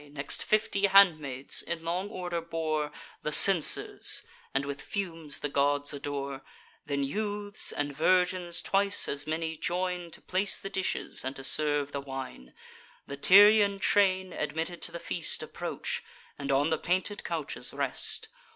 [0.13, 6.41] Next fifty handmaids in long order bore The censers, and with fumes the gods adore:
[6.87, 11.91] Then youths, and virgins twice as many, join To place the dishes, and to serve
[11.91, 12.55] the wine.
[13.05, 16.03] The Tyrian train, admitted to the feast, Approach,
[16.39, 18.27] and on the painted couches rest.